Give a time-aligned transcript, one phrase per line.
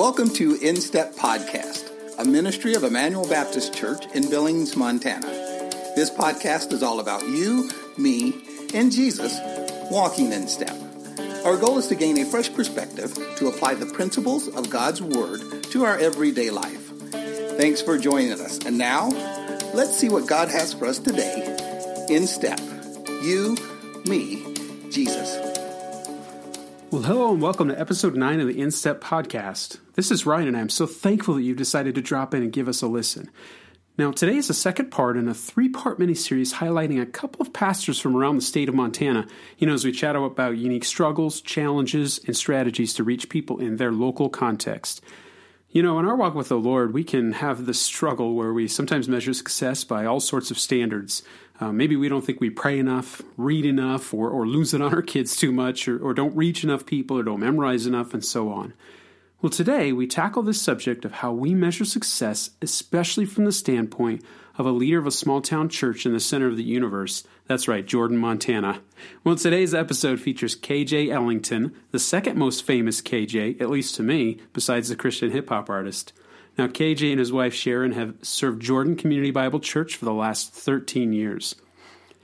[0.00, 5.26] Welcome to In Step Podcast, a ministry of Emmanuel Baptist Church in Billings, Montana.
[5.94, 8.42] This podcast is all about you, me,
[8.72, 9.38] and Jesus
[9.90, 10.74] walking in step.
[11.44, 15.64] Our goal is to gain a fresh perspective to apply the principles of God's Word
[15.64, 16.88] to our everyday life.
[17.58, 18.56] Thanks for joining us.
[18.64, 19.10] And now,
[19.74, 22.58] let's see what God has for us today in step.
[23.22, 23.54] You,
[24.06, 24.54] me,
[24.88, 25.49] Jesus.
[26.90, 29.78] Well, hello and welcome to episode 9 of the In Step podcast.
[29.94, 32.66] This is Ryan, and I'm so thankful that you've decided to drop in and give
[32.66, 33.30] us a listen.
[33.96, 37.52] Now, today is the second part in a three part mini-series highlighting a couple of
[37.52, 39.28] pastors from around the state of Montana.
[39.56, 43.76] You know, as we chat about unique struggles, challenges, and strategies to reach people in
[43.76, 45.00] their local context.
[45.72, 48.66] You know, in our walk with the Lord, we can have this struggle where we
[48.66, 51.22] sometimes measure success by all sorts of standards.
[51.60, 54.92] Uh, maybe we don't think we pray enough, read enough, or, or lose it on
[54.92, 58.24] our kids too much, or, or don't reach enough people, or don't memorize enough, and
[58.24, 58.72] so on.
[59.40, 64.24] Well, today we tackle this subject of how we measure success, especially from the standpoint
[64.58, 67.22] of a leader of a small town church in the center of the universe.
[67.50, 68.80] That's right, Jordan, Montana.
[69.24, 74.38] Well, today's episode features KJ Ellington, the second most famous KJ, at least to me,
[74.52, 76.12] besides the Christian hip hop artist.
[76.56, 80.52] Now, KJ and his wife Sharon have served Jordan Community Bible Church for the last
[80.52, 81.56] 13 years.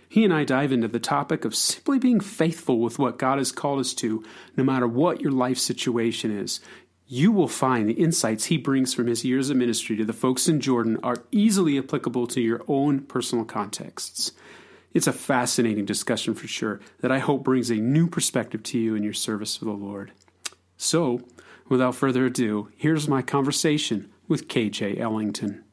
[0.09, 3.51] He and I dive into the topic of simply being faithful with what God has
[3.51, 4.23] called us to,
[4.57, 6.61] no matter what your life situation is.
[7.09, 10.47] You will find the insights he brings from his years of ministry to the folks
[10.47, 14.31] in Jordan are easily applicable to your own personal contexts.
[14.97, 18.95] It's a fascinating discussion for sure that I hope brings a new perspective to you
[18.95, 20.13] in your service for the Lord.
[20.79, 21.21] So,
[21.69, 25.66] without further ado, here's my conversation with KJ Ellington.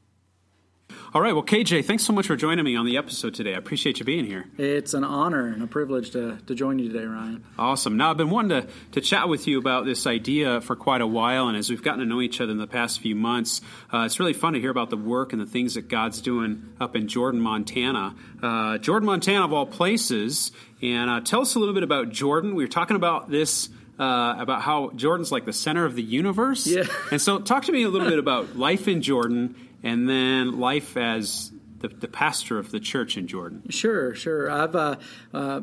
[1.15, 1.33] All right.
[1.33, 3.53] Well, KJ, thanks so much for joining me on the episode today.
[3.53, 4.45] I appreciate you being here.
[4.57, 7.43] It's an honor and a privilege to, to join you today, Ryan.
[7.55, 7.97] Awesome.
[7.97, 11.07] Now, I've been wanting to, to chat with you about this idea for quite a
[11.07, 13.61] while, and as we've gotten to know each other in the past few months,
[13.93, 16.73] uh, it's really fun to hear about the work and the things that God's doing
[16.81, 18.15] up in Jordan, Montana.
[18.41, 20.51] Uh, Jordan, Montana, of all places.
[20.81, 22.55] And uh, tell us a little bit about Jordan.
[22.55, 23.69] We were talking about this.
[23.99, 26.65] Uh, about how Jordan's like the center of the universe.
[26.65, 26.85] Yeah.
[27.11, 30.97] and so, talk to me a little bit about life in Jordan and then life
[30.97, 33.63] as the, the pastor of the church in Jordan.
[33.69, 34.49] Sure, sure.
[34.49, 34.95] I've uh,
[35.33, 35.61] uh,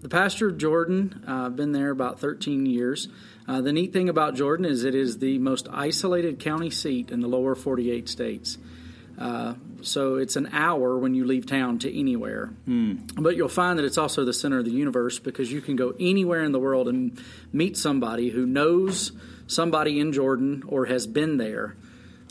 [0.00, 1.24] the pastor of Jordan.
[1.26, 3.08] I've uh, been there about 13 years.
[3.46, 7.20] Uh, the neat thing about Jordan is it is the most isolated county seat in
[7.20, 8.58] the lower 48 states.
[9.18, 12.50] Uh, so it's an hour when you leave town to anywhere.
[12.66, 13.22] Mm.
[13.22, 15.94] But you'll find that it's also the center of the universe because you can go
[16.00, 17.20] anywhere in the world and
[17.52, 19.12] meet somebody who knows
[19.46, 21.76] somebody in Jordan or has been there.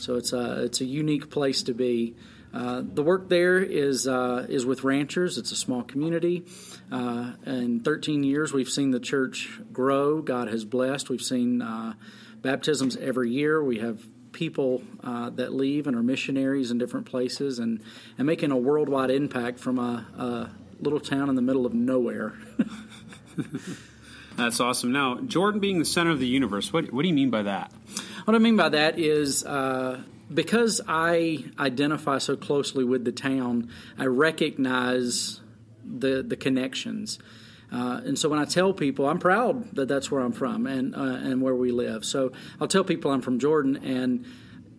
[0.00, 2.14] So it's a it's a unique place to be.
[2.52, 5.38] Uh, the work there is uh, is with ranchers.
[5.38, 6.44] It's a small community.
[6.90, 10.20] Uh, in 13 years, we've seen the church grow.
[10.20, 11.08] God has blessed.
[11.08, 11.94] We've seen uh,
[12.42, 13.62] baptisms every year.
[13.62, 17.80] We have people uh, that leave and are missionaries in different places and,
[18.18, 20.50] and making a worldwide impact from a, a
[20.82, 22.34] little town in the middle of nowhere.
[24.36, 24.92] That's awesome.
[24.92, 27.72] Now, Jordan being the center of the universe, what, what do you mean by that?
[28.24, 33.70] What I mean by that is uh, because I identify so closely with the town,
[33.98, 35.40] I recognize
[35.84, 37.18] the the connections.
[37.72, 40.94] Uh, and so when I tell people, I'm proud that that's where I'm from and
[40.94, 42.04] uh, and where we live.
[42.04, 44.26] So I'll tell people I'm from Jordan, and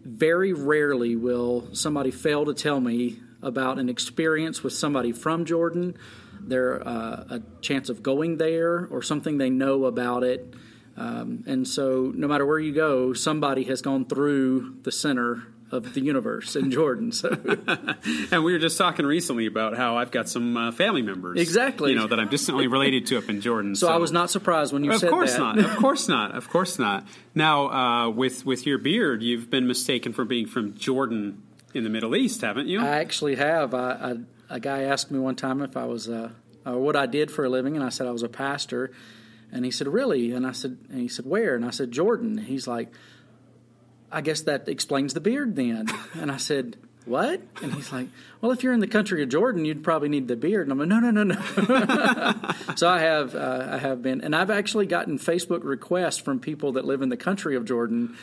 [0.03, 5.97] very rarely will somebody fail to tell me about an experience with somebody from Jordan,
[6.39, 10.53] their uh, a chance of going there, or something they know about it.
[10.97, 15.93] Um, and so, no matter where you go, somebody has gone through the center of
[15.93, 17.11] the universe in Jordan.
[17.11, 17.29] So,
[18.31, 21.91] and we were just talking recently about how I've got some uh, family members, exactly,
[21.91, 23.75] you know, that I'm distantly related to up in Jordan.
[23.75, 23.93] So, so.
[23.93, 25.13] I was not surprised when you of said that.
[25.13, 25.57] Of course not.
[25.59, 26.35] Of course not.
[26.35, 27.07] Of course not.
[27.33, 31.41] Now, uh, with with your beard, you've been mistaken for being from Jordan
[31.73, 32.81] in the Middle East, haven't you?
[32.81, 33.73] I actually have.
[33.73, 33.91] I,
[34.49, 36.31] I, a guy asked me one time if I was uh,
[36.65, 38.91] what I did for a living, and I said I was a pastor.
[39.51, 40.31] And he said, Really?
[40.31, 41.55] And I said, and he said, Where?
[41.55, 42.37] And I said, Jordan.
[42.37, 42.91] He's like,
[44.11, 45.87] I guess that explains the beard then.
[46.19, 47.41] And I said, What?
[47.61, 48.07] And he's like,
[48.39, 50.67] Well, if you're in the country of Jordan, you'd probably need the beard.
[50.67, 51.35] And I'm like, No, no, no, no.
[52.75, 56.73] so I have, uh, I have been, and I've actually gotten Facebook requests from people
[56.73, 58.17] that live in the country of Jordan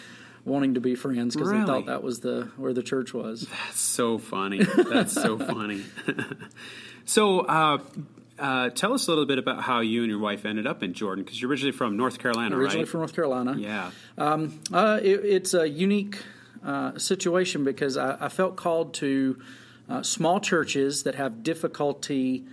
[0.44, 1.60] wanting to be friends because really?
[1.60, 3.42] they thought that was the where the church was.
[3.42, 4.62] That's so funny.
[4.62, 5.84] That's so funny.
[7.04, 7.78] so, uh,
[8.38, 10.94] uh, tell us a little bit about how you and your wife ended up in
[10.94, 12.88] Jordan because you're originally from North Carolina, originally right?
[12.88, 13.56] from North Carolina.
[13.58, 13.90] Yeah.
[14.17, 16.23] Um, uh, it, it's a unique
[16.64, 19.38] uh, situation because I, I, felt called to
[19.88, 22.44] uh, small churches that have difficulty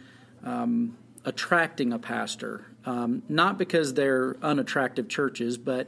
[0.43, 2.65] um, attracting a pastor.
[2.85, 5.87] Um, not because they're unattractive churches, but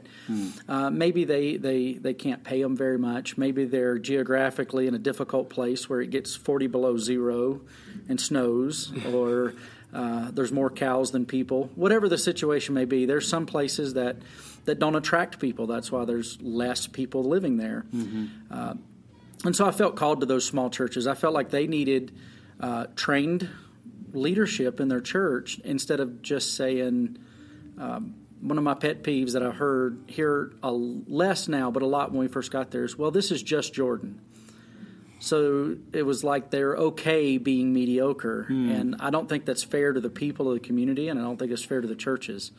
[0.68, 3.38] uh, maybe they, they, they can't pay them very much.
[3.38, 7.60] Maybe they're geographically in a difficult place where it gets 40 below zero
[8.08, 9.54] and snows, or
[9.92, 11.70] uh, there's more cows than people.
[11.74, 14.16] Whatever the situation may be, there's some places that,
[14.66, 15.66] that don't attract people.
[15.66, 17.86] That's why there's less people living there.
[18.50, 18.74] Uh,
[19.44, 21.06] and so I felt called to those small churches.
[21.06, 22.12] I felt like they needed
[22.60, 23.48] uh, trained
[24.12, 27.18] leadership in their church instead of just saying
[27.78, 31.86] um, one of my pet peeves that I heard here a less now, but a
[31.86, 34.20] lot when we first got there is, well, this is just Jordan.
[35.20, 40.00] So it was like they're okay being mediocre, and I don't think that's fair to
[40.00, 42.52] the people of the community, and I don't think it's fair to the churches.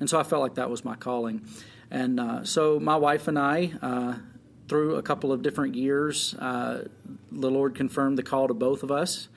[0.00, 1.42] And so I felt like that was my calling.
[1.90, 4.14] And uh, so my wife and I, uh,
[4.68, 6.88] through a couple of different years, uh,
[7.30, 9.28] the Lord confirmed the call to both of us,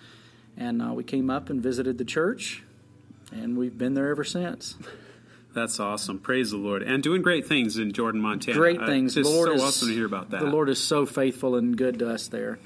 [0.57, 2.63] and uh, we came up and visited the church,
[3.31, 4.75] and we've been there ever since.
[5.53, 6.19] That's awesome.
[6.19, 6.81] Praise the Lord.
[6.81, 8.57] And doing great things in Jordan, Montana.
[8.57, 9.18] Great Uh, things.
[9.18, 10.42] Lord so is, awesome to hear about that.
[10.42, 12.59] The Lord is so faithful and good to us there.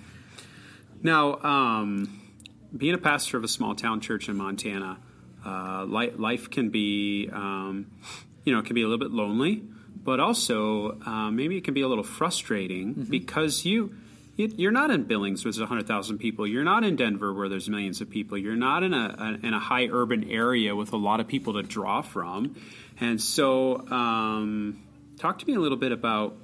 [1.01, 2.21] Now, um,
[2.75, 4.97] being a pastor of a small town church in Montana,
[5.45, 7.87] uh, li- life can be, um,
[8.43, 9.63] you know, it can be a little bit lonely,
[10.03, 13.95] but also uh, maybe it can be a little frustrating because you.
[14.37, 16.45] You- You're not in Billings, where there's 100,000 people.
[16.45, 18.37] You're not in Denver, where there's millions of people.
[18.37, 21.53] You're not in a, a in a high urban area with a lot of people
[21.53, 22.55] to draw from.
[22.99, 24.81] And so, um,
[25.17, 26.35] talk to me a little bit about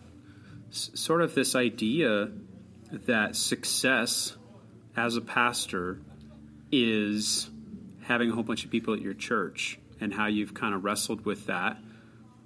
[0.69, 2.29] s- sort of this idea
[3.05, 4.35] that success
[4.95, 5.99] as a pastor
[6.71, 7.49] is
[8.03, 11.25] having a whole bunch of people at your church and how you've kind of wrestled
[11.25, 11.77] with that.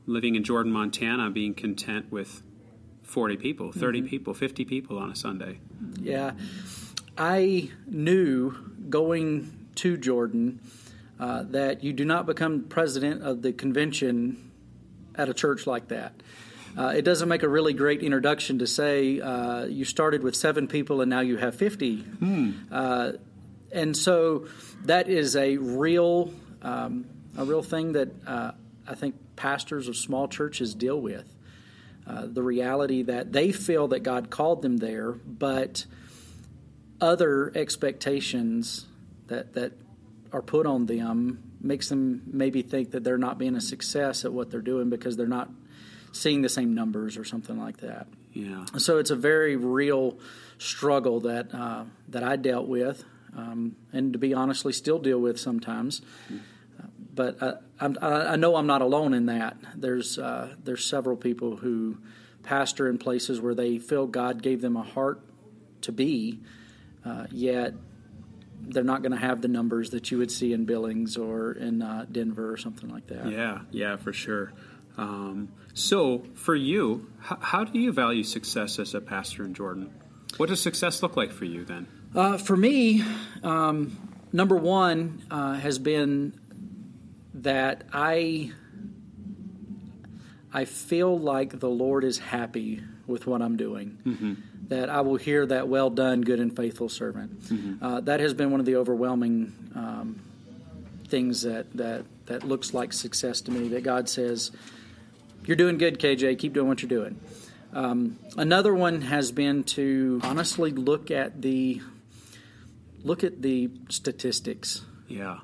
[0.07, 2.43] Living in Jordan, Montana, being content with
[3.05, 5.59] 40 people, 30 people, 50 people on a Sunday.
[6.01, 6.31] Yeah.
[7.17, 8.55] I knew
[8.89, 10.59] going to Jordan
[11.19, 14.51] uh, that you do not become president of the convention
[15.15, 16.13] at a church like that.
[16.77, 20.67] Uh, it doesn't make a really great introduction to say uh, you started with seven
[20.67, 22.03] people and now you have 50.
[22.69, 23.11] Uh,
[23.71, 24.47] and so
[24.83, 27.05] that is a real, um,
[27.37, 28.51] a real thing that uh,
[28.87, 31.25] I think pastors of small churches deal with.
[32.07, 35.85] Uh, the reality that they feel that God called them there, but
[37.01, 38.85] other expectations
[39.27, 39.73] that that
[40.31, 44.31] are put on them makes them maybe think that they're not being a success at
[44.31, 45.49] what they're doing because they're not
[46.11, 48.07] seeing the same numbers or something like that.
[48.33, 48.65] Yeah.
[48.77, 50.19] So it's a very real
[50.57, 53.03] struggle that uh, that I dealt with,
[53.35, 56.01] um, and to be honestly, still deal with sometimes.
[57.15, 59.57] But I, I I know I'm not alone in that.
[59.75, 61.97] There's uh, there's several people who
[62.43, 65.19] pastor in places where they feel God gave them a heart
[65.81, 66.39] to be,
[67.03, 67.73] uh, yet
[68.61, 71.81] they're not going to have the numbers that you would see in Billings or in
[71.81, 73.29] uh, Denver or something like that.
[73.29, 74.53] Yeah, yeah, for sure.
[74.97, 79.93] Um, so, for you, h- how do you value success as a pastor in Jordan?
[80.37, 81.87] What does success look like for you then?
[82.15, 83.03] Uh, for me,
[83.43, 83.97] um,
[84.31, 86.39] number one uh, has been
[87.45, 88.51] that I
[90.53, 93.97] I feel like the Lord is happy with what I'm doing.
[94.69, 97.31] That I will hear that well done, good and faithful servant.
[97.81, 100.21] Uh, that has been one of the overwhelming um,
[101.07, 103.67] things that, that that looks like success to me.
[103.69, 104.51] That God says,
[105.45, 106.39] "You're doing good, KJ.
[106.39, 107.19] Keep doing what you're doing."
[107.73, 111.81] Um, another one has been to honestly look at the
[113.03, 114.81] look at the statistics.
[115.07, 115.37] Yeah.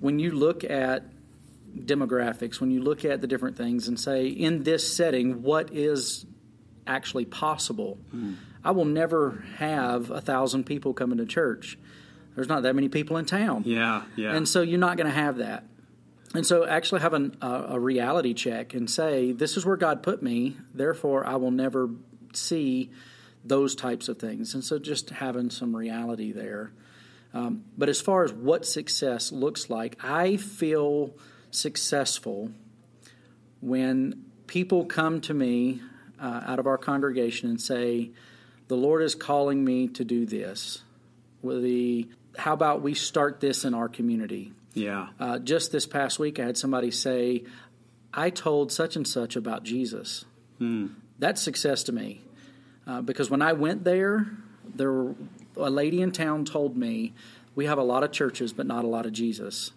[0.00, 1.04] When you look at
[1.78, 6.26] demographics, when you look at the different things and say, in this setting, what is
[6.86, 7.98] actually possible?
[8.10, 8.34] Hmm.
[8.64, 11.78] I will never have a thousand people coming to church.
[12.34, 13.64] There's not that many people in town.
[13.66, 14.34] yeah, yeah.
[14.34, 15.64] And so you're not going to have that.
[16.34, 20.02] And so actually have an, a, a reality check and say, this is where God
[20.02, 21.90] put me, therefore I will never
[22.32, 22.90] see
[23.44, 24.54] those types of things.
[24.54, 26.72] And so just having some reality there.
[27.32, 31.14] Um, but as far as what success looks like, I feel
[31.50, 32.50] successful
[33.60, 35.80] when people come to me
[36.20, 38.10] uh, out of our congregation and say,
[38.68, 40.82] the Lord is calling me to do this.
[41.42, 44.52] With the, how about we start this in our community?
[44.74, 45.08] yeah.
[45.18, 47.44] Uh, just this past week, I had somebody say,
[48.12, 50.24] I told such and such about Jesus.
[51.18, 52.22] That's success to me.
[52.86, 54.26] Uh, because when I went there,
[54.74, 55.14] there were,
[55.56, 57.14] a lady in town told me,
[57.54, 59.72] we have a lot of churches, but not a lot of Jesus.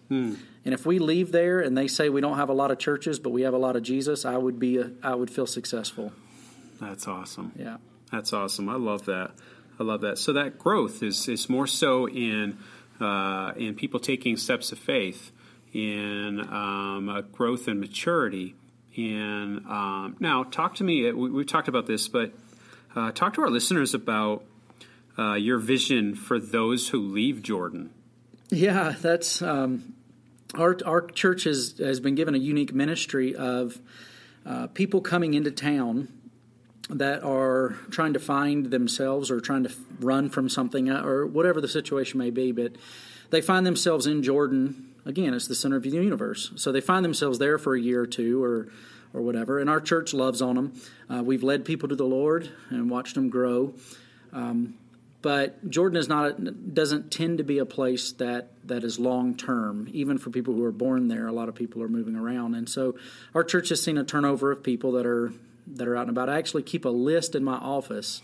[0.64, 3.18] And if we leave there and they say we don't have a lot of churches,
[3.18, 6.12] but we have a lot of Jesus, I would be, a, I would feel successful.
[6.80, 7.52] That's awesome.
[7.56, 7.78] Yeah.
[8.10, 8.68] That's awesome.
[8.68, 9.32] I love that.
[9.78, 10.18] I love that.
[10.18, 12.58] So that growth is is more so in
[13.00, 15.32] uh, and people taking steps of faith
[15.72, 18.54] in um, growth and maturity.
[18.96, 21.10] And um, now, talk to me.
[21.10, 22.32] We, have talked about this, but
[22.94, 24.44] uh, talk to our listeners about
[25.18, 27.90] uh, your vision for those who leave Jordan.
[28.50, 29.94] Yeah, that's um,
[30.54, 33.78] our our church has has been given a unique ministry of
[34.46, 36.08] uh, people coming into town
[36.90, 41.60] that are trying to find themselves or trying to run from something uh, or whatever
[41.60, 42.72] the situation may be, but
[43.30, 44.90] they find themselves in Jordan.
[45.06, 46.52] Again, it's the center of the universe.
[46.56, 48.68] So they find themselves there for a year or two or
[49.14, 49.60] or whatever.
[49.60, 50.80] And our church loves on them.
[51.08, 53.74] Uh, we've led people to the Lord and watched them grow.
[54.32, 54.74] Um,
[55.24, 59.88] but Jordan is not doesn't tend to be a place that that is long term.
[59.90, 62.68] Even for people who are born there, a lot of people are moving around, and
[62.68, 62.96] so
[63.34, 65.32] our church has seen a turnover of people that are
[65.66, 66.28] that are out and about.
[66.28, 68.20] I actually keep a list in my office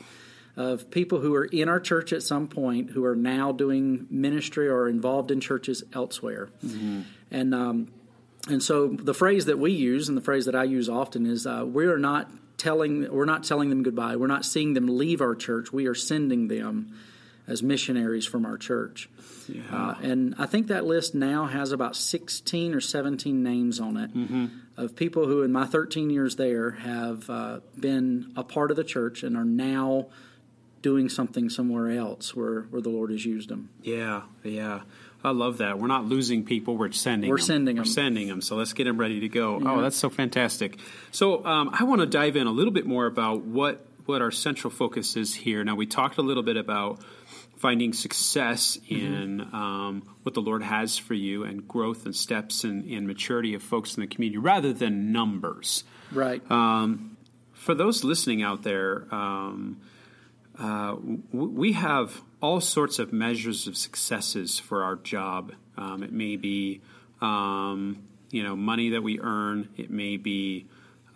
[0.58, 4.68] of people who are in our church at some point who are now doing ministry
[4.68, 7.00] or involved in churches elsewhere, mm-hmm.
[7.30, 7.54] and.
[7.54, 7.88] Um,
[8.48, 11.46] and so the phrase that we use and the phrase that I use often is
[11.46, 12.30] uh, we are not
[12.60, 14.16] telling we're not telling them goodbye.
[14.16, 15.72] We're not seeing them leave our church.
[15.72, 16.94] We are sending them
[17.46, 19.08] as missionaries from our church.
[19.48, 19.62] Yeah.
[19.72, 24.14] Uh, and I think that list now has about 16 or 17 names on it
[24.14, 24.46] mm-hmm.
[24.76, 28.84] of people who, in my 13 years there, have uh, been a part of the
[28.84, 30.06] church and are now
[30.82, 33.70] doing something somewhere else where, where the Lord has used them.
[33.82, 34.82] Yeah, yeah.
[35.22, 35.78] I love that.
[35.78, 37.30] We're not losing people; we're sending.
[37.30, 37.46] We're them.
[37.46, 37.76] sending.
[37.76, 38.40] We're sending them.
[38.40, 39.56] So let's get them ready to go.
[39.56, 39.72] Oh, yeah.
[39.72, 40.78] Oh, that's so fantastic.
[41.10, 44.30] So um, I want to dive in a little bit more about what what our
[44.30, 45.62] central focus is here.
[45.62, 47.00] Now we talked a little bit about
[47.60, 49.14] finding success mm-hmm.
[49.14, 53.52] in um, what the Lord has for you and growth and steps and, and, maturity
[53.52, 55.84] of folks in the community rather than numbers.
[56.10, 56.42] Right.
[56.50, 57.18] Um,
[57.52, 59.82] for those listening out there, um,
[60.58, 65.52] uh, w- we have all sorts of measures of successes for our job.
[65.76, 66.80] Um, it may be,
[67.20, 69.68] um, you know, money that we earn.
[69.76, 70.66] It may be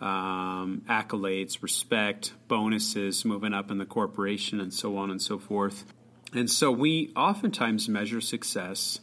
[0.01, 5.85] um, accolades, respect, bonuses, moving up in the corporation, and so on and so forth.
[6.33, 8.99] And so we oftentimes measure success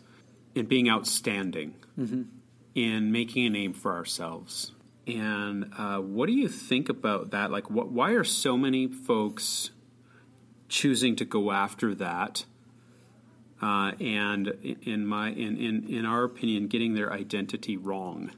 [0.55, 2.23] in being outstanding, mm-hmm.
[2.75, 4.73] in making a name for ourselves.
[5.07, 7.51] And uh, what do you think about that?
[7.51, 9.71] Like, what, why are so many folks
[10.73, 12.47] choosing to go after that,
[13.61, 14.49] uh, and
[14.83, 18.31] in my in, in in our opinion, getting their identity wrong.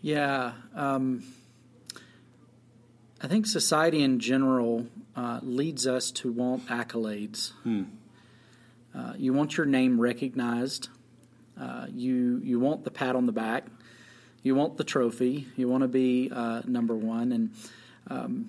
[0.00, 1.22] Yeah, um,
[3.20, 7.52] I think society in general uh, leads us to want accolades.
[7.62, 7.82] Hmm.
[8.94, 10.88] Uh, you want your name recognized.
[11.60, 13.66] Uh, you you want the pat on the back.
[14.42, 15.46] You want the trophy.
[15.56, 17.50] You want to be uh, number one, and
[18.08, 18.48] um,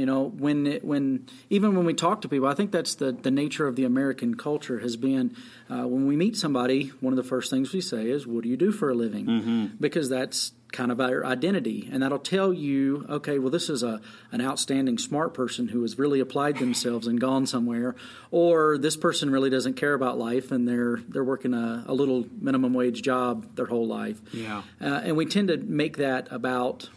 [0.00, 3.12] you know, when it, when even when we talk to people, I think that's the
[3.12, 5.36] the nature of the American culture has been
[5.68, 8.48] uh, when we meet somebody, one of the first things we say is, "What do
[8.48, 9.66] you do for a living?" Mm-hmm.
[9.78, 14.00] Because that's kind of our identity, and that'll tell you, okay, well, this is a
[14.32, 17.94] an outstanding smart person who has really applied themselves and gone somewhere,
[18.30, 22.24] or this person really doesn't care about life and they're they're working a, a little
[22.40, 24.18] minimum wage job their whole life.
[24.32, 26.88] Yeah, uh, and we tend to make that about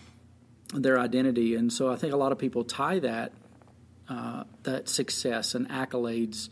[0.74, 1.56] their identity.
[1.56, 3.32] And so I think a lot of people tie that
[4.10, 6.50] uh, that success and accolades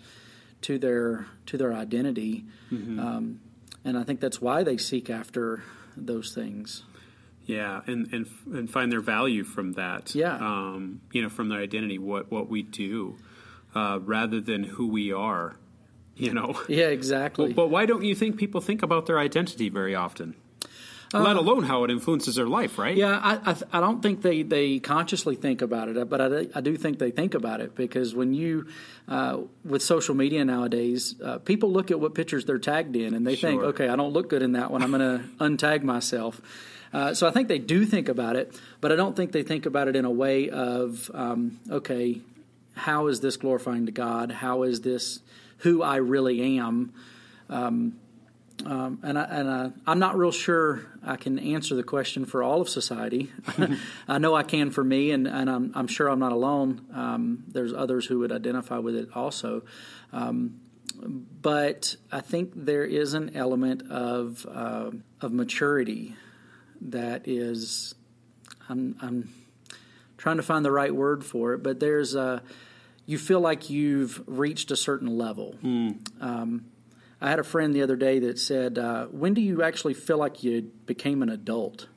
[0.62, 3.00] to their to their identity, mm-hmm.
[3.00, 3.40] um,
[3.84, 5.64] and I think that's why they seek after
[5.98, 6.84] those things.
[7.46, 10.16] Yeah, and and and find their value from that.
[10.16, 13.18] Yeah, um, you know, from their identity, what what we do,
[13.76, 15.58] uh, rather than who we are.
[16.16, 16.62] You know.
[16.68, 17.48] Yeah, exactly.
[17.48, 20.36] But, but why don't you think people think about their identity very often?
[21.14, 22.96] Uh, let alone how it influences their life, right?
[22.96, 26.62] Yeah, I, I, I, don't think they, they consciously think about it, but I, I
[26.62, 28.68] do think they think about it because when you,
[29.08, 33.28] uh, with social media nowadays, uh, people look at what pictures they're tagged in and
[33.28, 33.50] they sure.
[33.50, 34.82] think, okay, I don't look good in that one.
[34.82, 36.42] I'm going to untag myself.
[36.94, 39.66] Uh, so I think they do think about it, but I don't think they think
[39.66, 42.22] about it in a way of, um, okay,
[42.76, 44.32] how is this glorifying to God?
[44.32, 45.22] How is this
[45.60, 46.94] who I really am?
[47.50, 47.96] Um,
[48.66, 52.44] um, and I, and I, I'm not real sure I can answer the question for
[52.44, 53.32] all of society.
[54.08, 56.86] I know I can for me, and, and I'm, I'm sure I'm not alone.
[56.94, 59.64] Um, there's others who would identify with it also.
[60.12, 60.60] Um,
[61.04, 64.92] but I think there is an element of uh,
[65.22, 66.16] of maturity
[66.82, 67.96] that is.
[68.70, 69.34] I'm, I'm
[70.18, 72.44] trying to find the right word for it, but there's a.
[73.06, 75.56] You feel like you've reached a certain level.
[75.64, 75.98] Mm.
[77.22, 80.18] I had a friend the other day that said, uh, "When do you actually feel
[80.18, 81.88] like you became an adult?"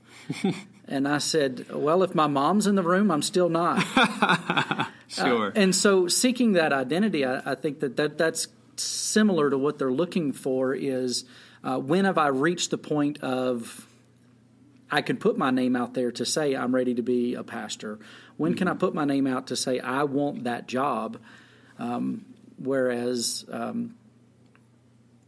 [0.88, 3.80] and I said, "Well, if my mom's in the room, I'm still not."
[5.08, 5.48] sure.
[5.48, 9.78] Uh, and so, seeking that identity, I, I, think that, that that's similar to what
[9.78, 11.24] they're looking for is
[11.62, 13.86] uh, when have I reached the point of
[14.90, 17.98] I can put my name out there to say I'm ready to be a pastor?
[18.36, 18.58] When mm-hmm.
[18.58, 21.18] can I put my name out to say I want that job?
[21.78, 22.26] Um,
[22.58, 23.96] whereas, um,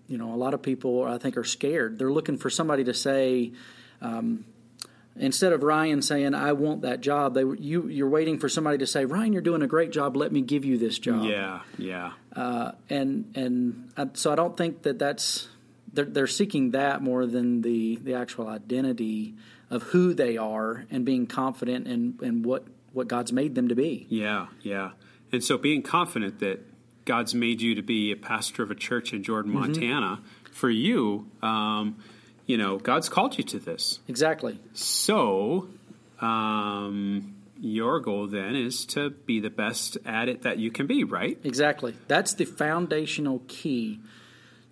[0.09, 1.99] you know, a lot of people I think are scared.
[1.99, 3.53] They're looking for somebody to say,
[4.01, 4.45] um,
[5.17, 8.87] instead of Ryan saying I want that job, they you you're waiting for somebody to
[8.87, 10.17] say Ryan, you're doing a great job.
[10.17, 11.25] Let me give you this job.
[11.25, 12.13] Yeah, yeah.
[12.35, 15.49] Uh, and and I, so I don't think that that's
[15.93, 19.35] they're, they're seeking that more than the the actual identity
[19.71, 23.75] of who they are and being confident in in what what God's made them to
[23.75, 24.07] be.
[24.09, 24.93] Yeah, yeah.
[25.33, 26.61] And so being confident that
[27.07, 29.61] God's made you to be a pastor of a church in Jordan, mm-hmm.
[29.61, 30.21] Montana,
[30.53, 31.31] for you.
[31.41, 31.97] Um,
[32.45, 34.01] you know, God's called you to this.
[34.09, 34.59] Exactly.
[34.75, 35.69] So,
[36.21, 41.05] um, your goal then is to be the best at it that you can be,
[41.05, 41.39] right?
[41.43, 41.95] Exactly.
[42.07, 44.01] That's the foundational key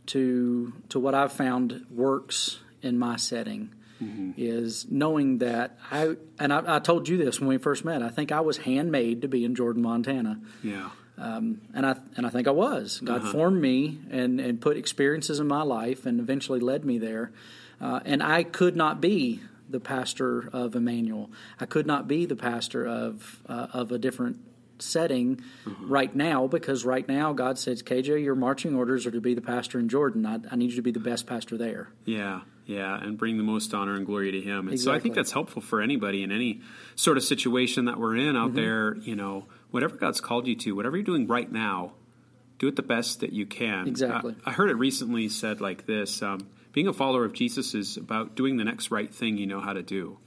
[0.06, 3.72] to to what I've found works in my setting.
[4.02, 4.32] Mm-hmm.
[4.36, 8.02] Is knowing that I and I, I, told you this when we first met.
[8.02, 10.40] I think I was handmade to be in Jordan, Montana.
[10.64, 10.90] Yeah.
[11.16, 13.00] Um, and I and I think I was.
[13.02, 13.32] God uh-huh.
[13.32, 17.32] formed me and and put experiences in my life and eventually led me there.
[17.80, 21.30] Uh, and I could not be the pastor of Emmanuel.
[21.60, 24.38] I could not be the pastor of uh, of a different
[24.78, 25.88] setting mm-hmm.
[25.88, 29.40] right now because right now God says, KJ, your marching orders are to be the
[29.40, 30.26] pastor in Jordan.
[30.26, 31.90] I, I, need you to be the best pastor there.
[32.04, 34.60] Yeah, yeah, and bring the most honor and glory to Him.
[34.66, 34.78] And exactly.
[34.78, 36.60] so I think that's helpful for anybody in any
[36.96, 38.56] sort of situation that we're in out mm-hmm.
[38.56, 38.96] there.
[38.96, 41.94] You know, whatever God's called you to, whatever you're doing right now,
[42.60, 43.88] do it the best that you can.
[43.88, 44.36] Exactly.
[44.46, 46.22] I, I heard it recently said like this.
[46.22, 49.60] Um, being a follower of Jesus is about doing the next right thing you know
[49.60, 50.18] how to do.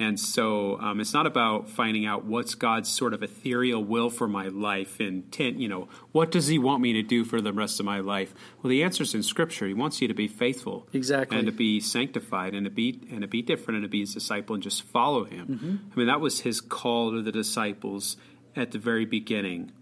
[0.00, 4.28] And so um, it's not about finding out what's God's sort of ethereal will for
[4.28, 7.52] my life and ten, you know, what does He want me to do for the
[7.52, 8.32] rest of my life?
[8.62, 9.66] Well, the answer is in Scripture.
[9.66, 13.22] He wants you to be faithful, exactly, and to be sanctified, and to be and
[13.22, 15.46] to be different, and to be His disciple, and just follow Him.
[15.46, 15.76] Mm-hmm.
[15.92, 18.16] I mean, that was His call to the disciples
[18.58, 19.72] at the very beginning: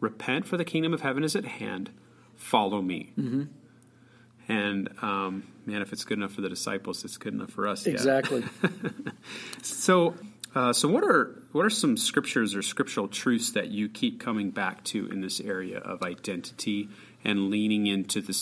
[0.00, 1.90] repent, for the kingdom of heaven is at hand.
[2.34, 3.12] Follow me.
[3.18, 3.44] Mm-hmm.
[4.48, 7.86] And um, man, if it's good enough for the disciples, it's good enough for us.
[7.86, 8.44] Exactly.
[9.62, 10.14] so,
[10.54, 14.50] uh, so what are what are some scriptures or scriptural truths that you keep coming
[14.50, 16.88] back to in this area of identity
[17.26, 18.32] and leaning into the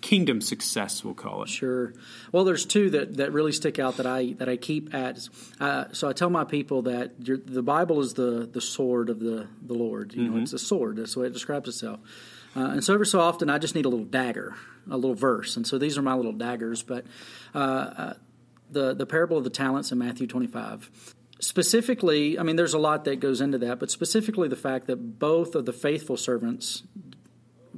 [0.00, 1.04] kingdom success?
[1.04, 1.50] We'll call it.
[1.50, 1.92] Sure.
[2.32, 5.28] Well, there's two that, that really stick out that I that I keep at.
[5.60, 9.46] Uh, so I tell my people that the Bible is the the sword of the
[9.62, 10.14] the Lord.
[10.14, 10.36] You mm-hmm.
[10.36, 10.96] know, it's a sword.
[10.96, 12.00] That's the way it describes itself.
[12.56, 14.56] Uh, and so every so often, I just need a little dagger,
[14.90, 15.56] a little verse.
[15.56, 16.82] And so these are my little daggers.
[16.82, 17.04] But
[17.54, 18.14] uh, uh,
[18.70, 21.14] the the parable of the talents in Matthew 25.
[21.42, 25.18] Specifically, I mean, there's a lot that goes into that, but specifically the fact that
[25.18, 26.82] both of the faithful servants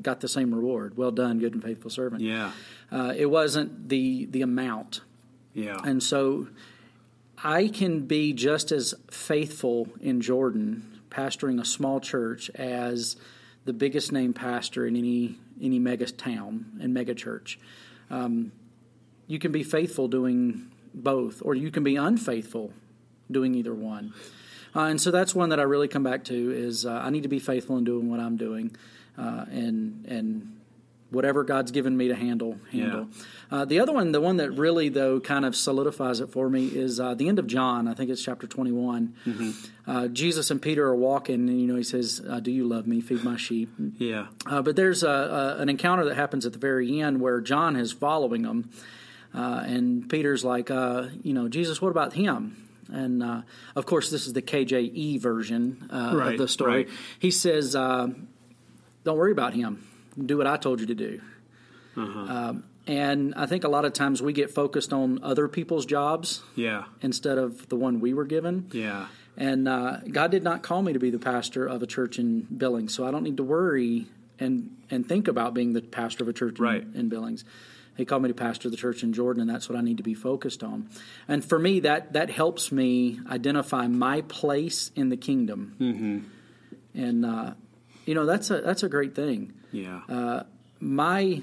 [0.03, 0.97] got the same reward.
[0.97, 2.23] Well done, good and faithful servant.
[2.23, 2.53] Yeah.
[2.91, 5.01] Uh, it wasn't the the amount.
[5.55, 5.79] Yeah.
[5.85, 6.49] And so
[7.43, 13.17] I can be just as faithful in Jordan, pastoring a small church, as
[13.65, 17.59] the biggest name pastor in any any mega town and mega church.
[18.11, 18.53] Um,
[19.27, 22.73] you can be faithful doing both, or you can be unfaithful
[23.31, 24.13] doing either one.
[24.75, 27.23] Uh, and so that's one that I really come back to is uh, I need
[27.25, 28.75] to be faithful in doing what I'm doing,
[29.19, 30.59] uh, and and
[31.13, 33.07] whatever God's given me to handle, handle.
[33.11, 33.59] Yeah.
[33.59, 36.67] Uh, the other one, the one that really though kind of solidifies it for me,
[36.67, 37.87] is uh, the end of John.
[37.87, 39.15] I think it's chapter twenty-one.
[39.27, 39.51] Mm-hmm.
[39.91, 42.87] Uh, Jesus and Peter are walking, and you know he says, uh, "Do you love
[42.87, 43.01] me?
[43.01, 44.29] Feed my sheep." Yeah.
[44.47, 47.77] Uh, but there's a, a, an encounter that happens at the very end where John
[47.77, 48.71] is following them,
[49.35, 52.57] uh, and Peter's like, "You know, Jesus, what about him?"
[52.91, 53.23] And
[53.75, 56.85] of course, this is the KJE version right, of the story.
[56.85, 56.89] Right.
[57.19, 57.75] He says,
[59.05, 59.87] "Don't worry about him."
[60.19, 61.21] do what I told you to do.
[61.97, 62.21] Uh-huh.
[62.21, 66.43] Um, and I think a lot of times we get focused on other people's jobs,
[66.57, 69.07] yeah, instead of the one we were given, yeah.
[69.37, 72.41] And uh, God did not call me to be the pastor of a church in
[72.43, 74.07] Billings, so I don't need to worry
[74.39, 76.83] and and think about being the pastor of a church right.
[76.83, 77.45] in, in Billings.
[77.97, 80.03] He called me to pastor the church in Jordan, and that's what I need to
[80.03, 80.89] be focused on.
[81.29, 85.77] And for me, that that helps me identify my place in the kingdom.
[85.79, 87.01] Mm-hmm.
[87.01, 87.53] And uh,
[88.07, 89.53] you know that's a that's a great thing.
[89.73, 90.01] Yeah.
[90.09, 90.43] Uh,
[90.81, 91.43] my,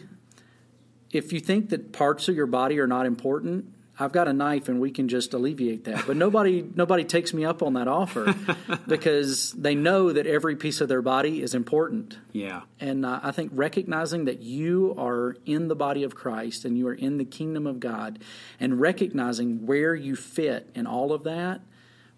[1.11, 4.69] if you think that parts of your body are not important, I've got a knife
[4.69, 6.07] and we can just alleviate that.
[6.07, 8.33] But nobody nobody takes me up on that offer
[8.87, 12.17] because they know that every piece of their body is important.
[12.31, 12.61] Yeah.
[12.79, 16.87] And uh, I think recognizing that you are in the body of Christ and you
[16.87, 18.19] are in the kingdom of God
[18.59, 21.61] and recognizing where you fit in all of that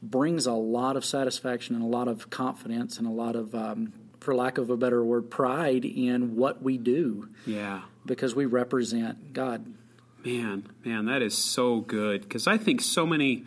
[0.04, 3.93] brings a lot of satisfaction and a lot of confidence and a lot of um,
[4.21, 7.81] for lack of a better word, pride in what we do Yeah.
[8.05, 9.65] because we represent God.
[10.23, 13.43] Man, man, that is so good because I think so many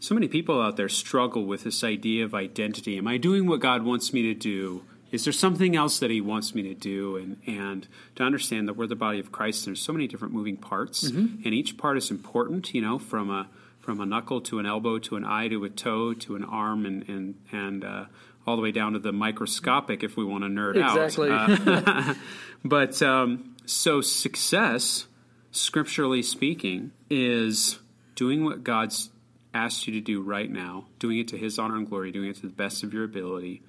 [0.00, 2.98] so many people out there struggle with this idea of identity.
[2.98, 4.82] Am I doing what God wants me to do?
[5.12, 7.16] Is there something else that He wants me to do?
[7.16, 10.34] And and to understand that we're the body of Christ, and there's so many different
[10.34, 12.74] moving parts, and each part is important.
[12.74, 13.48] You know, from a
[13.80, 16.84] from a knuckle to an elbow to an eye to a toe to an arm,
[16.86, 18.04] and and and uh,
[18.46, 21.30] all the way down to the microscopic, if we want to nerd Exactly.
[21.30, 21.66] out.
[21.66, 22.14] Uh,
[22.64, 25.06] but um, so success,
[25.50, 27.78] scripturally speaking, is
[28.14, 29.10] doing what God's
[29.54, 32.36] asked you to do right now, doing it to His honor and glory, doing it
[32.36, 33.62] to the best of your ability.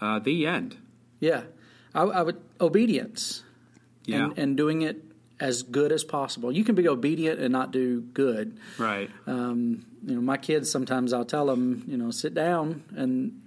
[0.00, 0.76] Uh, the end.
[1.20, 1.42] Yeah,
[1.94, 3.42] I, I would obedience
[4.04, 4.24] Yeah.
[4.26, 5.02] and, and doing it
[5.40, 6.50] as good as possible.
[6.52, 8.58] You can be obedient and not do good.
[8.78, 9.10] right.
[9.26, 13.40] Um, you know, my kids sometimes I'll tell them, you know, sit down, and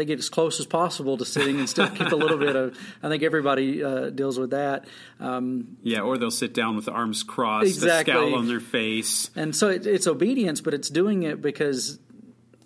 [0.00, 2.76] they get as close as possible to sitting and still keep a little bit of.
[3.02, 4.86] I think everybody uh, deals with that.
[5.20, 6.00] Um, yeah.
[6.00, 8.12] Or they'll sit down with the arms crossed, Exactly.
[8.12, 9.30] a scowl on their face.
[9.36, 11.98] and so it, it's obedience, but it's doing it because,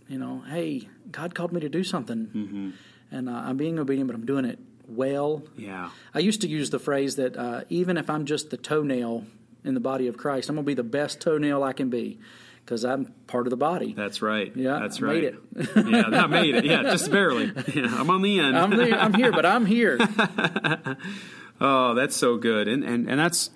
[0.09, 2.71] you know, hey, God called me to do something, Mm-hmm.
[3.11, 5.43] and uh, I'm being obedient, but I'm doing it well.
[5.57, 5.91] Yeah.
[6.15, 9.25] I used to use the phrase that uh, even if I'm just the toenail
[9.65, 12.19] in the body of Christ, I'm going to be the best toenail I can be
[12.65, 13.93] because I'm part of the body.
[13.93, 14.55] That's right.
[14.57, 15.15] Yeah, That's I right.
[15.15, 15.71] made it.
[15.77, 16.65] yeah, I made it.
[16.65, 17.53] Yeah, just barely.
[17.75, 18.57] Yeah, I'm on the end.
[18.57, 19.99] I'm, there, I'm here, but I'm here.
[21.61, 23.51] Oh, that's so good, and and and that's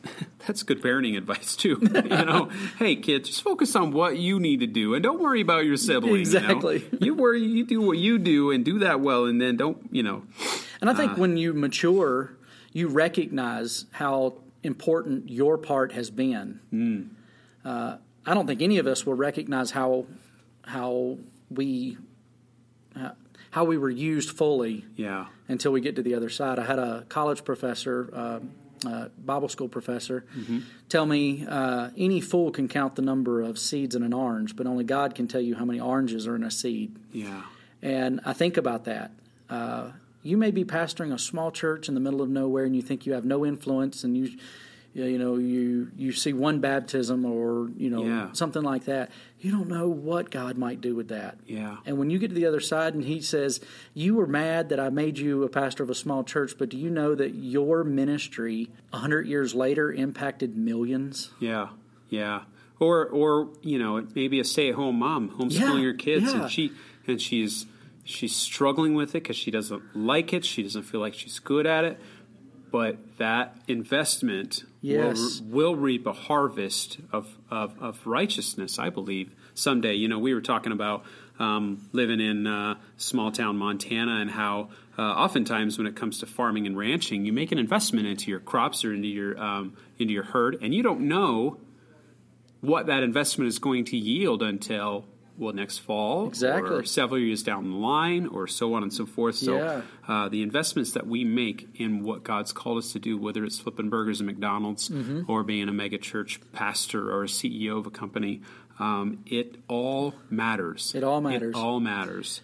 [0.46, 1.78] that's good parenting advice too.
[1.94, 5.40] you know, hey kids, just focus on what you need to do, and don't worry
[5.40, 6.32] about your siblings.
[6.32, 6.76] Exactly.
[6.78, 6.98] You, know?
[7.00, 10.04] you worry, you do what you do, and do that well, and then don't, you
[10.04, 10.22] know,
[10.80, 12.36] And I think when you mature,
[12.72, 17.10] you recognize how important your part has been.
[17.64, 17.96] Uh,
[18.28, 20.04] I don't think any of us will recognize how
[20.62, 21.16] how
[21.50, 21.96] we
[22.94, 23.10] uh,
[23.50, 26.58] how we were used fully yeah, until we get to the other side.
[26.58, 28.40] I had a college professor, uh,
[28.86, 30.26] uh, Bible school professor,
[30.90, 34.66] tell me uh, any fool can count the number of seeds in an orange, but
[34.66, 36.96] only God can tell you how many oranges are in a seed.
[37.12, 37.42] yeah,
[37.80, 39.12] And I think about that.
[39.48, 42.82] Uh, you may be pastoring a small church in the middle of nowhere, and you
[42.82, 44.36] think you have no influence, and you,
[44.94, 48.32] you know, you you see one baptism or you know Yeah.
[48.32, 49.10] something like that.
[49.40, 51.38] You don't know what God might do with that.
[51.46, 53.60] yeah, And when you get to the other side, and He says,
[53.94, 56.76] "You were mad that I made you a pastor of a small church, but do
[56.76, 61.68] you know that your ministry, a hundred years later, impacted millions?" yeah,
[62.08, 62.42] yeah.
[62.80, 66.42] Or or you know, maybe a stay-at-home mom homeschooling Yeah, her kids, yeah.
[66.42, 66.72] and she
[67.06, 67.66] and she's
[68.04, 70.44] she's struggling with it because she doesn't like it.
[70.44, 72.00] She doesn't feel like she's good at it.
[72.70, 75.40] But that investment Yes.
[75.40, 79.94] will, will reap a harvest of, of, of righteousness, I believe, someday.
[79.94, 81.04] You know, we were talking about
[81.38, 86.26] um, living in uh, small town Montana and how uh, oftentimes when it comes to
[86.26, 90.12] farming and ranching, you make an investment into your crops or into your um, into
[90.12, 91.58] your herd, and you don't know
[92.60, 95.04] what that investment is going to yield until
[95.38, 96.70] well next fall Exactly.
[96.70, 99.82] or several years down the line or so on and so forth so Yeah.
[100.08, 103.58] uh, the investments that we make in what god's called us to do whether it's
[103.58, 105.30] flipping burgers at mcdonald's Mm-hmm.
[105.30, 108.42] or being a mega church pastor or a ceo of a company
[108.80, 111.54] um, it all matters It all matters.
[111.54, 112.40] it all matters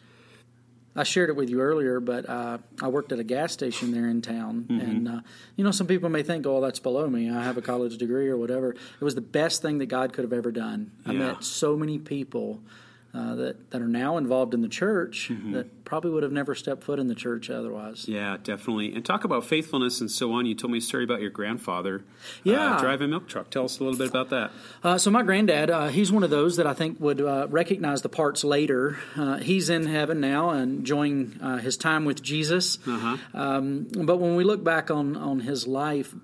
[0.96, 4.06] I shared it with you earlier, but uh, I worked at a gas station there
[4.08, 5.20] in town, and uh,
[5.56, 7.28] you know, some people may think, "Oh, that's below me.
[7.28, 10.22] I have a college degree or whatever." It was the best thing that God could
[10.22, 10.92] have ever done.
[11.04, 11.18] I Yeah.
[11.18, 12.62] met so many people
[13.14, 16.82] uh, that that are now involved in the church that probably would have never stepped
[16.82, 18.08] foot in the church otherwise.
[18.08, 21.20] yeah definitely and talk about faithfulness and so on you told me a story about
[21.20, 22.02] your grandfather
[22.42, 22.74] Yeah.
[22.76, 24.50] uh, driving a milk truck tell us a little bit about that
[24.82, 28.02] Uh, so my granddad, uh, he's one of those that I think would uh, recognize
[28.02, 28.98] the parts later.
[29.16, 32.78] Uh, he's in heaven now and enjoying uh, his time with Jesus.
[32.86, 33.16] Uh-huh.
[33.32, 36.14] Um, but when we look back on on his life,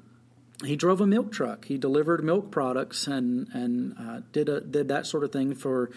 [0.64, 1.64] he drove a milk truck.
[1.66, 5.90] He delivered milk products and and uh, did a, did that sort of thing for.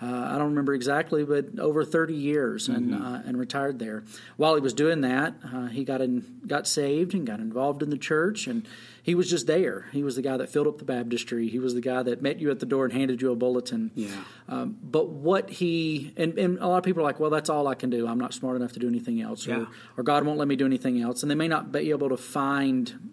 [0.00, 4.04] Uh, I don't remember exactly, but over 30 years, and uh, and retired there.
[4.36, 7.90] While he was doing that, uh, he got in, got saved and got involved in
[7.90, 8.64] the church, and
[9.02, 9.86] he was just there.
[9.90, 11.48] He was the guy that filled up the baptistry.
[11.48, 13.90] He was the guy that met you at the door and handed you a bulletin.
[13.96, 14.10] Yeah.
[14.48, 17.66] Um, but what he and, and a lot of people are like, well, that's all
[17.66, 18.06] I can do.
[18.06, 19.62] I'm not smart enough to do anything else, Yeah.
[19.62, 22.08] or, or God won't let me do anything else, and they may not be able
[22.10, 23.10] to find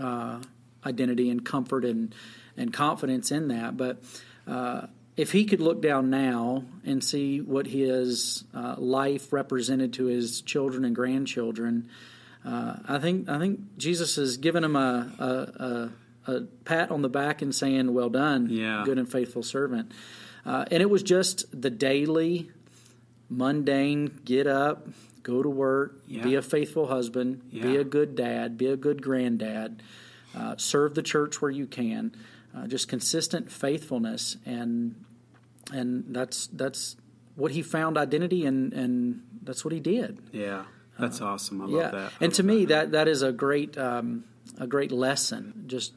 [0.00, 0.40] uh,
[0.86, 2.14] identity and comfort and
[2.56, 3.76] and confidence in that.
[3.76, 4.02] But
[4.46, 4.86] uh,
[5.18, 10.40] if he could look down now and see what his uh, life represented to his
[10.40, 11.90] children and grandchildren,
[12.44, 15.64] uh, I think I think Jesus has given him a, a,
[16.30, 18.82] a, a pat on the back and saying, "Well done, Yeah.
[18.86, 19.90] good and faithful servant."
[20.46, 22.50] Uh, and it was just the daily
[23.28, 24.86] mundane, get up,
[25.22, 26.22] go to work, Yeah.
[26.22, 29.82] be a faithful husband, be a good dad, be a good granddad,
[30.34, 32.12] uh, serve the church where you can.
[32.56, 34.94] Uh, just consistent faithfulness, and
[35.72, 36.96] and that's that's
[37.34, 40.20] what he found identity, and and that's what he did.
[40.32, 40.64] Yeah.
[40.98, 41.62] That's awesome.
[41.62, 42.12] I love yeah, that.
[42.20, 44.24] I and to me that that is a great um,
[44.58, 45.64] a great lesson.
[45.66, 45.94] Just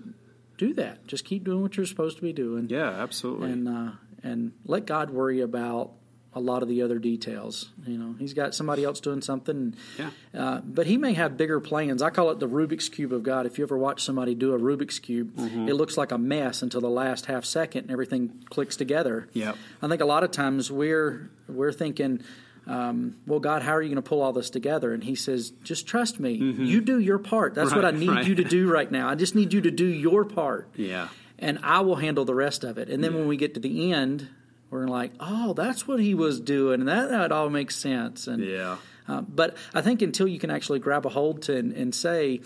[0.58, 1.08] do that.
[1.08, 2.70] Just keep doing what you're supposed to be doing.
[2.70, 3.52] Yeah, absolutely.
[3.52, 3.92] and uh,
[4.24, 5.94] and let God worry about
[6.34, 7.72] a lot of the other details.
[7.86, 9.76] You know, He's got somebody else doing something.
[10.00, 10.10] Yeah.
[10.34, 12.02] Uh, but He may have bigger plans.
[12.02, 13.46] I call it the Rubik's cube of God.
[13.46, 15.68] If you ever watch somebody do a Rubik's cube, Mm-hmm.
[15.68, 19.28] it looks like a mess until the last half second, and everything clicks together.
[19.34, 19.56] Yep.
[19.82, 22.22] I think a lot of times we're we're thinking.
[22.68, 24.94] Um, well, God, how are you going to pull all this together?
[24.94, 26.34] And He says, just trust me.
[26.34, 27.56] You do your part.
[27.56, 28.00] That's what I Mm-hmm.
[28.00, 28.28] Need right.
[28.28, 29.10] you to do right now.
[29.10, 31.08] I just need you to do your part yeah.
[31.40, 32.88] and I will handle the rest of it.
[32.88, 33.18] And then Yeah.
[33.20, 34.28] when we get to the end,
[34.72, 38.26] we're like, oh, that's what he was doing, and that that all makes sense.
[38.26, 38.78] And Yeah.
[39.08, 42.42] uh, but I think until you can actually grab a hold to and, and say,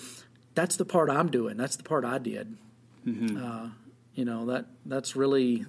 [0.55, 2.57] that's the part I'm doing, that's the part I did.
[3.07, 3.37] Mm-hmm.
[3.37, 3.69] Uh,
[4.15, 5.65] you know that that's really.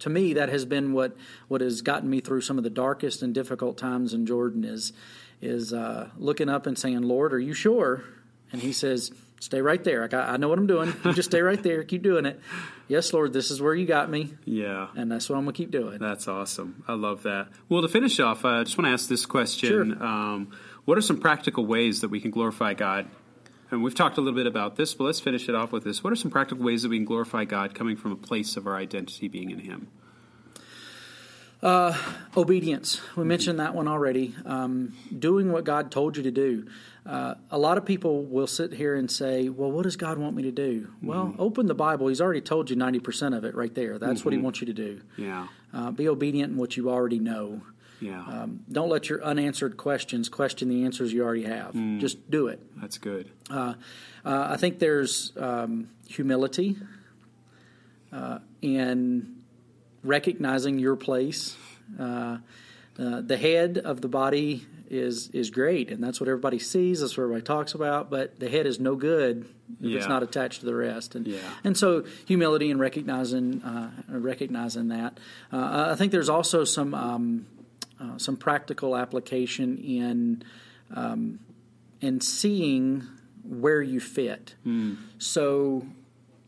[0.00, 1.16] To me, that has been what,
[1.48, 4.92] what has gotten me through some of the darkest and difficult times in Jordan is
[5.40, 8.04] is uh, looking up and saying, "Lord, are you sure?"
[8.52, 10.04] And He says, "Stay right there.
[10.04, 10.92] I, got, I know what I'm doing.
[11.04, 11.82] You just stay right there.
[11.84, 12.40] Keep doing it."
[12.88, 14.88] Yes, Lord, this is where you got me, Yeah.
[14.96, 15.98] and that's what I'm gonna keep doing.
[15.98, 16.84] That's awesome.
[16.86, 17.48] I love that.
[17.68, 19.94] Well, to finish off, I just want to ask this question.
[19.96, 20.04] Sure.
[20.06, 20.52] Um,
[20.84, 23.08] what are some practical ways that we can glorify God?
[23.72, 26.04] And we've talked a little bit about this, but let's finish it off with this.
[26.04, 28.68] What are some practical ways that we can glorify God coming from a place of
[28.68, 29.88] our identity being in Him?
[32.36, 33.00] Obedience.
[33.16, 34.34] We mentioned that one already.
[34.44, 36.66] Um, doing what God told you to do.
[37.04, 40.36] Uh, a lot of people will sit here and say, "Well, what does God want
[40.36, 42.08] me to do?" Well, open the Bible.
[42.08, 43.98] He's already told you ninety percent of it right there.
[43.98, 45.00] That's what He wants you to do.
[45.16, 45.48] Yeah.
[45.72, 47.62] Uh, be obedient in what you already know.
[48.00, 48.20] Yeah.
[48.20, 51.74] Um, don't let your unanswered questions question the answers you already have.
[51.98, 52.60] Just do it.
[52.80, 53.30] That's good.
[53.48, 53.74] Uh,
[54.24, 56.76] I think there's um, humility
[58.12, 59.35] uh, in
[60.06, 61.56] recognizing your place.
[61.98, 62.38] Uh,
[62.98, 67.00] uh, the head of the body is is great, and that's what everybody sees.
[67.00, 68.08] That's what everybody talks about.
[68.10, 69.46] But the head is no good
[69.80, 71.14] if it's not attached to the rest.
[71.14, 71.38] And Yeah.
[71.64, 75.18] and so humility and recognizing uh, recognizing that.
[75.52, 77.46] Uh, I think there's also some um,
[78.00, 80.42] uh, some practical application in
[80.94, 81.40] um,
[82.00, 83.02] in seeing
[83.42, 84.54] where you fit.
[85.18, 85.86] So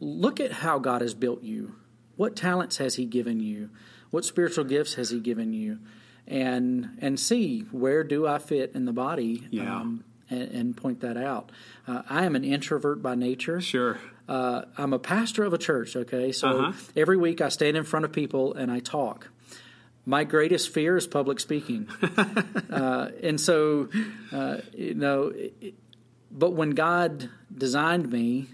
[0.01, 1.75] look at how God has built you.
[2.19, 3.71] What talents has He given you?
[4.11, 5.79] What spiritual gifts has He given you?
[6.27, 9.47] And and see where do I fit in the body?
[9.51, 9.81] Yeah.
[9.81, 11.51] and, and point that out.
[11.87, 13.63] Uh, I am an introvert by nature.
[13.63, 13.99] Sure.
[14.29, 15.97] Uh, I'm a pastor of a church.
[15.97, 16.73] Okay, so Uh-huh.
[16.95, 19.31] every week I stand in front of people and I talk.
[20.05, 21.89] My greatest fear is public speaking,
[22.71, 23.89] uh, and so
[24.33, 25.33] uh, you know.
[25.35, 25.75] It,
[26.31, 28.49] but when God designed me,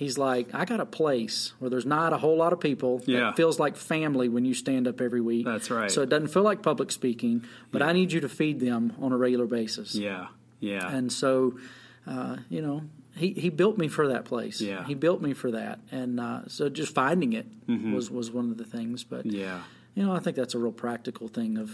[0.00, 3.02] He's like, I got a place where there's not a whole lot of people.
[3.04, 3.28] Yeah.
[3.28, 5.44] It feels like family when you stand up every week.
[5.44, 5.90] That's right.
[5.90, 9.12] So it doesn't feel like public speaking, but I need you to feed them on
[9.12, 9.94] a regular basis.
[9.94, 10.28] Yeah.
[10.58, 10.88] Yeah.
[10.90, 11.58] And so,
[12.06, 12.84] uh, you know,
[13.14, 14.62] he, he built me for that place.
[14.62, 14.86] Yeah.
[14.86, 15.80] He built me for that.
[15.90, 19.04] And uh, so just finding it was, was one of the things.
[19.04, 19.36] But, Mm-hmm.
[19.36, 19.60] yeah.
[19.94, 21.70] you know, I think that's a real practical thing of,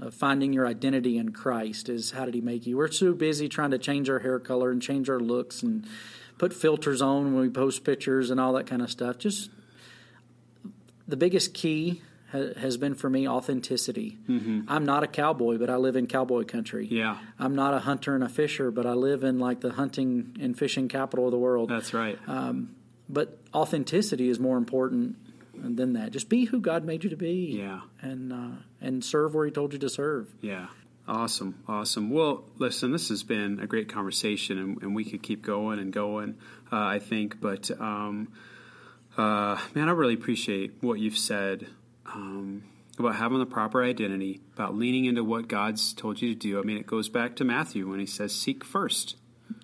[0.00, 2.76] of finding your identity in Christ is how did he make you?
[2.76, 5.86] We're so busy trying to change our hair color and change our looks and
[6.38, 9.18] put filters on when we post pictures and all that kind of stuff.
[9.18, 9.50] Just
[11.06, 14.16] the biggest key ha- has been for me authenticity.
[14.28, 16.86] I'm not a cowboy, but I live in cowboy country.
[16.86, 16.96] Mm-hmm.
[16.96, 17.18] Yeah.
[17.38, 20.56] I'm not a hunter and a fisher, but I live in like the hunting and
[20.56, 21.68] fishing capital of the world.
[21.70, 22.18] That's right.
[23.08, 25.16] but authenticity is more important
[25.54, 26.12] than that.
[26.12, 27.56] Just be who God made you to be.
[27.58, 27.80] Yeah.
[28.00, 30.28] And uh, and serve where He told you to serve.
[30.40, 30.68] Yeah.
[31.08, 31.62] Awesome.
[31.66, 32.10] Awesome.
[32.10, 35.90] Well, listen, this has been a great conversation, and, and we could keep going and
[35.90, 36.36] going,
[36.70, 37.40] uh, I think.
[37.40, 38.28] But, um,
[39.16, 41.66] uh, man, I really appreciate what you've said
[42.04, 42.62] um,
[42.98, 46.60] about having the proper identity, about leaning into what God's told you to do.
[46.60, 49.16] I mean, it goes back to Matthew when he says, Seek first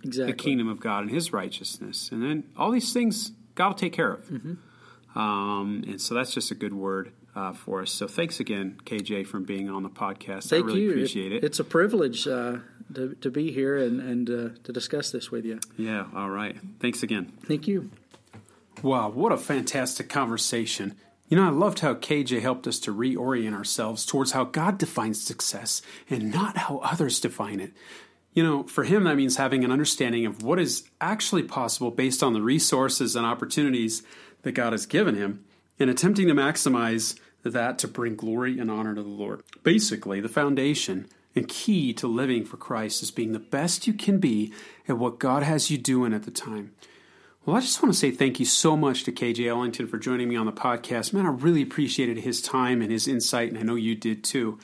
[0.03, 0.33] Exactly.
[0.33, 2.11] the kingdom of God and his righteousness.
[2.11, 4.25] And then all these things God will take care of.
[4.29, 5.19] Mm-hmm.
[5.19, 7.91] Um, and so that's just a good word uh, for us.
[7.91, 10.49] So thanks again, KJ, for being on the podcast.
[10.49, 10.91] Thank I really you.
[10.91, 11.45] appreciate it.
[11.45, 12.59] It's a privilege uh,
[12.95, 15.61] to to be here and and uh, to discuss this with you.
[15.77, 16.57] Yeah, all right.
[16.81, 17.33] Thanks again.
[17.47, 17.91] Thank you.
[18.83, 20.95] Wow, what a fantastic conversation.
[21.29, 25.23] You know, I loved how KJ helped us to reorient ourselves towards how God defines
[25.23, 27.73] success and not how others define it.
[28.35, 32.23] You know, for him, that means having an understanding of what is actually possible based
[32.23, 34.03] on the resources and opportunities
[34.43, 35.45] that God has given him
[35.79, 37.19] and attempting to maximize
[37.51, 39.43] that to bring glory and honor to the Lord.
[39.63, 44.19] Basically, the foundation and key to living for Christ is being the best you can
[44.19, 44.53] be
[44.89, 46.73] at what God has you doing at the time.
[47.45, 50.29] Well, I just want to say thank you so much to KJ Ellington for joining
[50.29, 51.13] me on the podcast.
[51.13, 54.59] Man, I really appreciated his time and his insight, and I know you did too.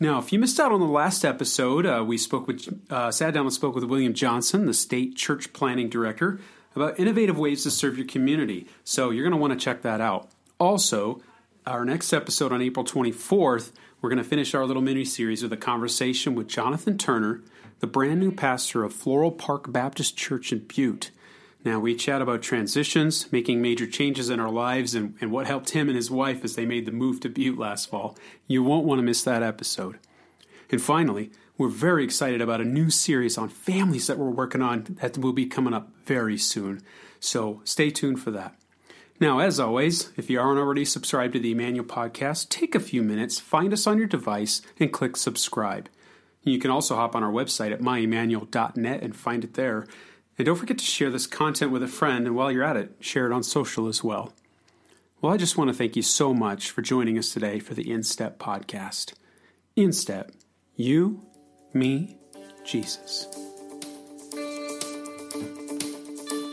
[0.00, 3.34] Now, if you missed out on the last episode, uh, we spoke with, uh, sat
[3.34, 6.40] down and spoke with William Johnson, the state church planning director,
[6.74, 8.66] about innovative ways to serve your community.
[8.82, 10.30] So you're going to want to check that out.
[10.58, 11.20] Also,
[11.66, 15.52] our next episode on April 24th, we're going to finish our little mini series with
[15.52, 17.40] a conversation with Jonathan Turner,
[17.78, 21.12] the brand new pastor of Floral Park Baptist Church in Butte.
[21.64, 25.70] Now, we chat about transitions, making major changes in our lives, and, and what helped
[25.70, 28.18] him and his wife as they made the move to Butte last fall.
[28.48, 30.00] You won't want to miss that episode.
[30.68, 34.96] And finally, we're very excited about a new series on families that we're working on
[35.00, 36.82] that will be coming up very soon.
[37.20, 38.56] So stay tuned for that.
[39.22, 43.04] Now, as always, if you aren't already subscribed to the Emmanuel Podcast, take a few
[43.04, 45.88] minutes, find us on your device, and click subscribe.
[46.42, 49.86] You can also hop on our website at myemmanuel.net and find it there.
[50.36, 52.96] And don't forget to share this content with a friend, and while you're at it,
[52.98, 54.32] share it on social as well.
[55.20, 57.84] Well, I just want to thank you so much for joining us today for the
[57.84, 59.12] InStep podcast.
[59.76, 60.32] InStep,
[60.74, 61.22] you,
[61.72, 62.16] me,
[62.64, 63.51] Jesus.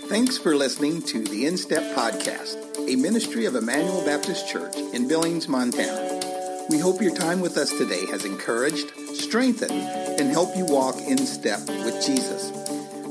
[0.09, 5.47] Thanks for listening to the InStep Podcast, a ministry of Emmanuel Baptist Church in Billings,
[5.47, 6.65] Montana.
[6.67, 11.19] We hope your time with us today has encouraged, strengthened, and helped you walk in
[11.19, 12.49] step with Jesus.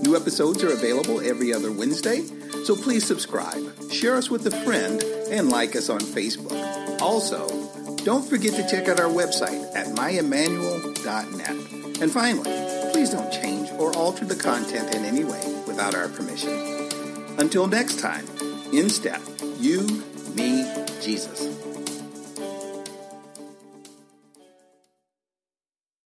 [0.02, 2.24] New episodes are available every other Wednesday,
[2.64, 7.00] so please subscribe, share us with a friend, and like us on Facebook.
[7.00, 7.46] Also,
[7.98, 12.02] don't forget to check out our website at myemmanuel.net.
[12.02, 16.78] And finally, please don't change or alter the content in any way without our permission.
[17.38, 18.27] Until next time,
[18.72, 19.20] in step,
[19.59, 19.87] you,
[20.35, 20.66] me,
[21.01, 21.58] Jesus.